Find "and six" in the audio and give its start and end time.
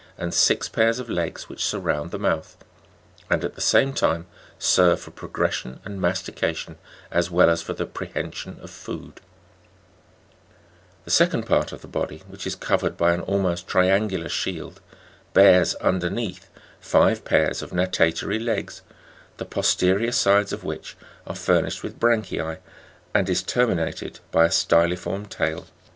0.17-0.67